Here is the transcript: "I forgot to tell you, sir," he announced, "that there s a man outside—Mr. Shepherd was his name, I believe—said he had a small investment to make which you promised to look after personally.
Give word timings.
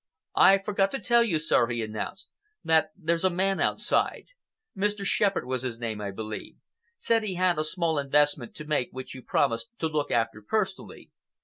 "I 0.39 0.57
forgot 0.57 0.89
to 0.93 0.99
tell 0.99 1.21
you, 1.23 1.37
sir," 1.37 1.67
he 1.67 1.83
announced, 1.83 2.31
"that 2.63 2.89
there 2.97 3.13
s 3.17 3.23
a 3.23 3.29
man 3.29 3.59
outside—Mr. 3.59 5.05
Shepherd 5.05 5.45
was 5.45 5.61
his 5.61 5.79
name, 5.79 6.01
I 6.01 6.09
believe—said 6.09 7.21
he 7.21 7.35
had 7.35 7.59
a 7.59 7.63
small 7.63 7.99
investment 7.99 8.55
to 8.55 8.65
make 8.65 8.89
which 8.89 9.13
you 9.13 9.21
promised 9.21 9.69
to 9.77 9.85
look 9.87 10.09
after 10.09 10.41
personally. 10.41 11.11